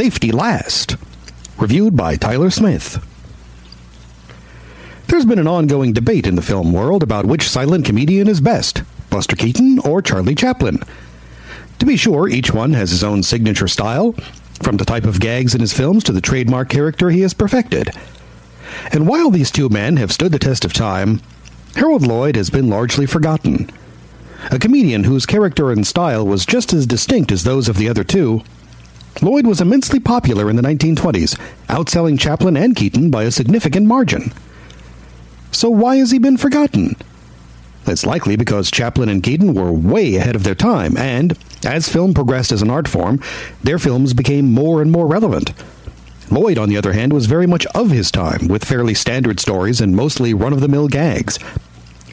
[0.00, 0.96] Safety Last,
[1.58, 3.06] reviewed by Tyler Smith.
[5.08, 8.82] There's been an ongoing debate in the film world about which silent comedian is best,
[9.10, 10.78] Buster Keaton or Charlie Chaplin.
[11.80, 14.12] To be sure, each one has his own signature style,
[14.62, 17.90] from the type of gags in his films to the trademark character he has perfected.
[18.92, 21.20] And while these two men have stood the test of time,
[21.76, 23.68] Harold Lloyd has been largely forgotten.
[24.50, 28.02] A comedian whose character and style was just as distinct as those of the other
[28.02, 28.42] two,
[29.22, 31.38] Lloyd was immensely popular in the 1920s,
[31.68, 34.32] outselling Chaplin and Keaton by a significant margin.
[35.52, 36.96] So why has he been forgotten?
[37.86, 42.14] It's likely because Chaplin and Keaton were way ahead of their time, and as film
[42.14, 43.20] progressed as an art form,
[43.62, 45.52] their films became more and more relevant.
[46.30, 49.80] Lloyd, on the other hand, was very much of his time, with fairly standard stories
[49.80, 51.38] and mostly run of the mill gags.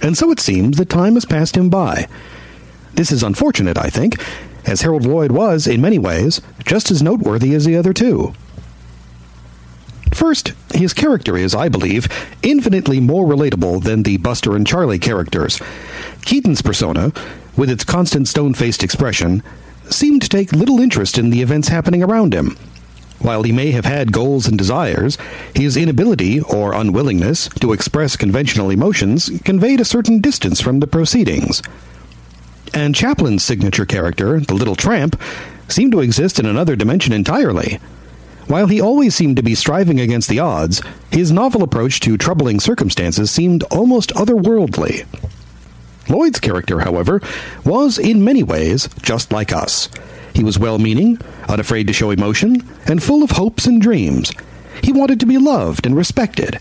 [0.01, 2.07] And so it seems that time has passed him by.
[2.93, 4.19] This is unfortunate, I think,
[4.67, 8.33] as Harold Lloyd was, in many ways, just as noteworthy as the other two.
[10.13, 12.07] First, his character is, I believe,
[12.41, 15.61] infinitely more relatable than the Buster and Charlie characters.
[16.23, 17.11] Keaton's persona,
[17.55, 19.43] with its constant stone faced expression,
[19.89, 22.57] seemed to take little interest in the events happening around him.
[23.19, 25.17] While he may have had goals and desires,
[25.55, 31.63] his inability or unwillingness to express conventional emotions conveyed a certain distance from the proceedings.
[32.73, 35.19] And Chaplin's signature character, the little tramp,
[35.67, 37.79] seemed to exist in another dimension entirely.
[38.47, 42.59] While he always seemed to be striving against the odds, his novel approach to troubling
[42.59, 45.05] circumstances seemed almost otherworldly.
[46.09, 47.21] Lloyd's character, however,
[47.65, 49.89] was in many ways just like us.
[50.33, 54.31] He was well meaning, unafraid to show emotion, and full of hopes and dreams.
[54.81, 56.59] He wanted to be loved and respected.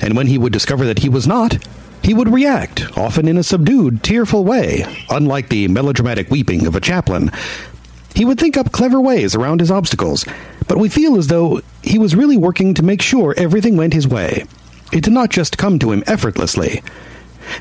[0.00, 1.58] And when he would discover that he was not,
[2.02, 6.80] he would react, often in a subdued, tearful way, unlike the melodramatic weeping of a
[6.80, 7.30] Chaplin.
[8.14, 10.24] He would think up clever ways around his obstacles,
[10.66, 14.08] but we feel as though he was really working to make sure everything went his
[14.08, 14.44] way.
[14.92, 16.82] It did not just come to him effortlessly.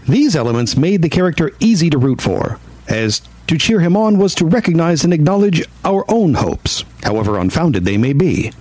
[0.07, 4.35] These elements made the character easy to root for, as to cheer him on was
[4.35, 8.51] to recognize and acknowledge our own hopes, however unfounded they may be.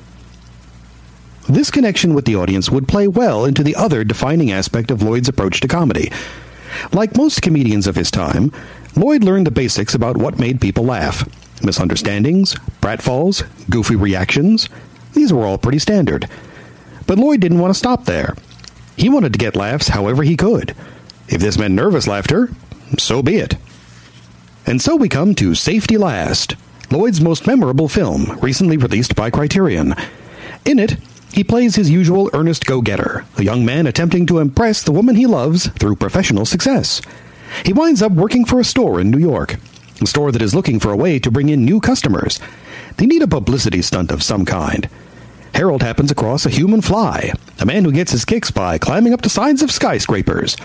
[1.49, 5.31] This connection with the audience would play well into the other defining aspect of Lloyd's
[5.31, 6.13] approach to comedy.
[6.93, 8.53] Like most comedians of his time,
[8.95, 11.27] Lloyd learned the basics about what made people laugh
[11.63, 14.69] misunderstandings, pratfalls, goofy reactions.
[15.15, 16.29] These were all pretty standard.
[17.07, 18.37] But Lloyd didn't want to stop there.
[18.97, 20.75] He wanted to get laughs however he could.
[21.29, 22.51] If this meant nervous laughter,
[22.99, 23.57] so be it.
[24.67, 26.55] And so we come to Safety Last,
[26.91, 29.95] Lloyd's most memorable film, recently released by Criterion.
[30.65, 30.97] In it,
[31.33, 35.17] he plays his usual earnest go getter, a young man attempting to impress the woman
[35.17, 37.01] he loves through professional success.
[37.65, 39.57] He winds up working for a store in New York,
[40.01, 42.41] a store that is looking for a way to bring in new customers.
[42.97, 44.89] They need a publicity stunt of some kind.
[45.55, 49.23] Harold happens across a human fly, a man who gets his kicks by climbing up
[49.23, 50.57] the sides of skyscrapers.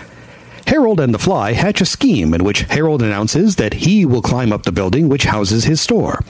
[0.66, 4.52] Harold and the Fly hatch a scheme in which Harold announces that he will climb
[4.52, 6.20] up the building which houses his store.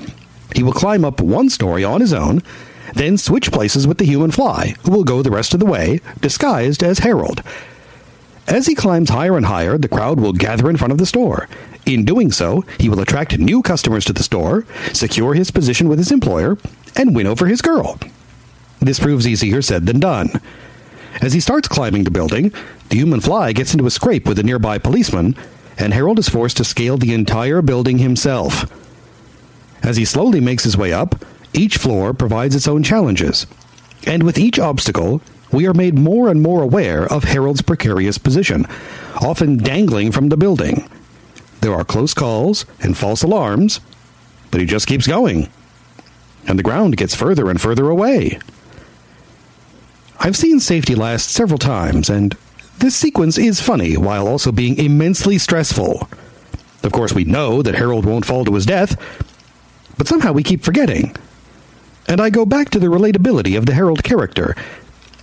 [0.54, 2.42] He will climb up one story on his own,
[2.94, 6.00] then switch places with the human fly, who will go the rest of the way,
[6.20, 7.42] disguised as Harold.
[8.46, 11.48] As he climbs higher and higher, the crowd will gather in front of the store.
[11.86, 15.98] In doing so, he will attract new customers to the store, secure his position with
[15.98, 16.56] his employer,
[16.96, 17.98] and win over his girl.
[18.80, 20.40] This proves easier said than done.
[21.22, 22.52] As he starts climbing the building,
[22.90, 25.36] the human fly gets into a scrape with a nearby policeman,
[25.78, 28.70] and Harold is forced to scale the entire building himself.
[29.82, 33.46] As he slowly makes his way up, each floor provides its own challenges.
[34.06, 35.22] And with each obstacle,
[35.52, 38.66] we are made more and more aware of Harold's precarious position,
[39.20, 40.88] often dangling from the building.
[41.60, 43.80] There are close calls and false alarms,
[44.50, 45.48] but he just keeps going.
[46.46, 48.38] And the ground gets further and further away.
[50.18, 52.36] I've seen Safety Last several times, and
[52.78, 56.08] this sequence is funny while also being immensely stressful.
[56.82, 58.96] Of course, we know that Harold won't fall to his death,
[59.96, 61.16] but somehow we keep forgetting.
[62.06, 64.54] And I go back to the relatability of the Harold character.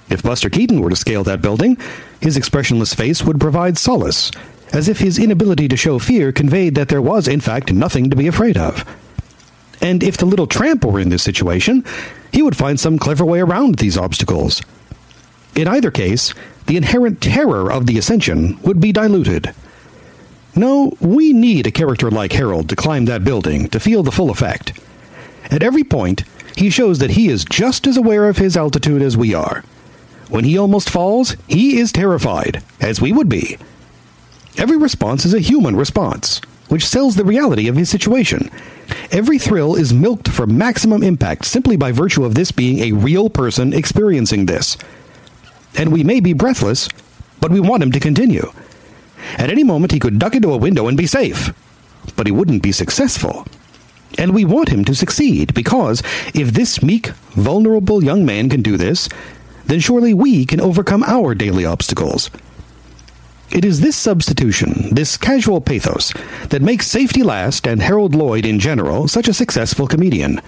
[0.10, 1.78] If Buster Keaton were to scale that building,
[2.19, 4.31] his expressionless face would provide solace,
[4.74, 8.16] as if his inability to show fear conveyed that there was, in fact, nothing to
[8.16, 8.86] be afraid of.
[9.81, 11.83] And if the little tramp were in this situation,
[12.31, 14.62] he would find some clever way around these obstacles.
[15.56, 16.34] In either case,
[16.68, 19.54] the inherent terror of the ascension would be diluted.
[20.56, 24.30] No, we need a character like Harold to climb that building to feel the full
[24.30, 24.80] effect.
[25.50, 26.24] At every point,
[26.56, 29.63] he shows that he is just as aware of his altitude as we are.
[30.30, 33.57] When he almost falls, he is terrified, as we would be.
[34.57, 36.39] Every response is a human response,
[36.69, 38.50] which sells the reality of his situation.
[39.12, 43.30] Every thrill is milked for maximum impact simply by virtue of this being a real
[43.30, 44.77] person experiencing this.
[45.75, 46.88] And we may be breathless,
[47.39, 48.51] but we want him to continue.
[49.38, 51.53] At any moment, he could duck into a window and be safe,
[52.15, 53.45] but he wouldn't be successful.
[54.18, 56.02] And we want him to succeed because
[56.34, 59.10] if this meek, vulnerable young man can do this,
[59.66, 62.30] then surely we can overcome our daily obstacles.
[63.52, 66.13] It is this substitution, this casual pathos,
[66.50, 70.42] that makes Safety Last and Harold Lloyd in general such a successful comedian.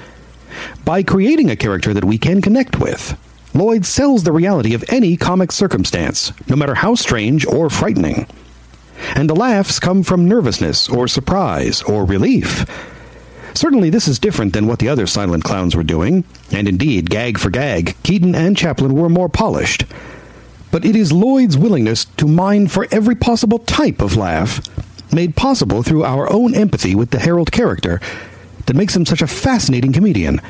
[0.85, 3.17] By creating a character that we can connect with,
[3.53, 8.25] Lloyd sells the reality of any comic circumstance, no matter how strange or frightening.
[9.15, 12.65] And the laughs come from nervousness or surprise or relief.
[13.53, 17.37] Certainly, this is different than what the other silent clowns were doing, and indeed, gag
[17.37, 19.85] for gag, Keaton and Chaplin were more polished
[20.73, 24.59] but it is Lloyd's willingness to mine for every possible type of laugh,
[25.13, 28.01] made possible through our own empathy with the Harold character,
[28.65, 30.41] that makes him such a fascinating comedian,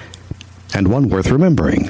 [0.73, 1.89] and one worth remembering.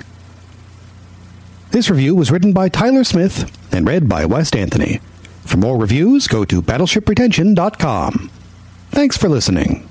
[1.70, 5.00] This review was written by Tyler Smith and read by West Anthony.
[5.46, 8.32] For more reviews, go to battleshippretension.com.
[8.90, 9.88] Thanks for listening.